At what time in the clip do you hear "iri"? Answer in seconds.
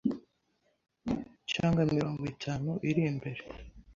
2.89-3.01